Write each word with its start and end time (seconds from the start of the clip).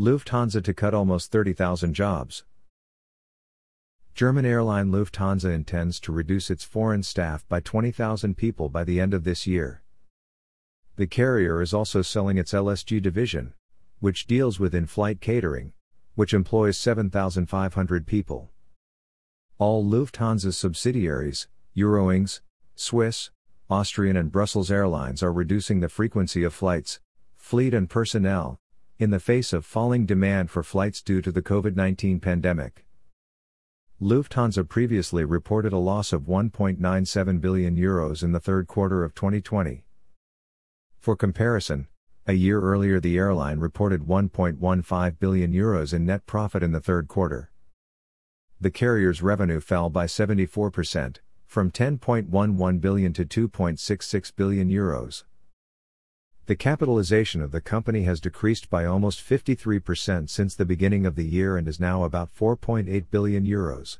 Lufthansa 0.00 0.64
to 0.64 0.72
cut 0.72 0.94
almost 0.94 1.30
30,000 1.30 1.92
jobs. 1.92 2.44
German 4.14 4.46
airline 4.46 4.90
Lufthansa 4.90 5.52
intends 5.54 6.00
to 6.00 6.10
reduce 6.10 6.50
its 6.50 6.64
foreign 6.64 7.02
staff 7.02 7.46
by 7.50 7.60
20,000 7.60 8.34
people 8.34 8.70
by 8.70 8.82
the 8.82 8.98
end 8.98 9.12
of 9.12 9.24
this 9.24 9.46
year. 9.46 9.82
The 10.96 11.06
carrier 11.06 11.60
is 11.60 11.74
also 11.74 12.00
selling 12.00 12.38
its 12.38 12.52
LSG 12.52 13.02
division, 13.02 13.52
which 13.98 14.26
deals 14.26 14.58
with 14.58 14.74
in 14.74 14.86
flight 14.86 15.20
catering, 15.20 15.74
which 16.14 16.32
employs 16.32 16.78
7,500 16.78 18.06
people. 18.06 18.48
All 19.58 19.84
Lufthansa's 19.84 20.56
subsidiaries, 20.56 21.46
Eurowings, 21.76 22.40
Swiss, 22.74 23.30
Austrian, 23.68 24.16
and 24.16 24.32
Brussels 24.32 24.70
Airlines 24.70 25.22
are 25.22 25.30
reducing 25.30 25.80
the 25.80 25.90
frequency 25.90 26.42
of 26.42 26.54
flights, 26.54 27.00
fleet, 27.36 27.74
and 27.74 27.90
personnel, 27.90 28.58
in 29.00 29.08
the 29.08 29.18
face 29.18 29.54
of 29.54 29.64
falling 29.64 30.04
demand 30.04 30.50
for 30.50 30.62
flights 30.62 31.00
due 31.00 31.22
to 31.22 31.32
the 31.32 31.40
COVID 31.40 31.74
19 31.74 32.20
pandemic. 32.20 32.84
Lufthansa 33.98 34.68
previously 34.68 35.24
reported 35.24 35.72
a 35.72 35.78
loss 35.78 36.12
of 36.12 36.24
1.97 36.24 37.40
billion 37.40 37.76
euros 37.76 38.22
in 38.22 38.32
the 38.32 38.40
third 38.40 38.66
quarter 38.66 39.02
of 39.02 39.14
2020. 39.14 39.84
For 40.98 41.16
comparison, 41.16 41.88
a 42.26 42.34
year 42.34 42.60
earlier 42.60 43.00
the 43.00 43.16
airline 43.16 43.58
reported 43.58 44.02
1.15 44.02 45.18
billion 45.18 45.52
euros 45.54 45.94
in 45.94 46.04
net 46.04 46.26
profit 46.26 46.62
in 46.62 46.72
the 46.72 46.80
third 46.80 47.08
quarter. 47.08 47.50
The 48.60 48.70
carrier's 48.70 49.22
revenue 49.22 49.60
fell 49.60 49.88
by 49.88 50.04
74%, 50.04 51.16
from 51.46 51.70
10.11 51.70 52.80
billion 52.82 53.14
to 53.14 53.24
2.66 53.24 54.36
billion 54.36 54.68
euros. 54.68 55.24
The 56.50 56.56
capitalization 56.56 57.42
of 57.42 57.52
the 57.52 57.60
company 57.60 58.02
has 58.02 58.18
decreased 58.18 58.68
by 58.70 58.84
almost 58.84 59.20
53% 59.20 60.28
since 60.28 60.52
the 60.52 60.64
beginning 60.64 61.06
of 61.06 61.14
the 61.14 61.24
year 61.24 61.56
and 61.56 61.68
is 61.68 61.78
now 61.78 62.02
about 62.02 62.34
4.8 62.34 63.04
billion 63.08 63.46
euros. 63.46 63.98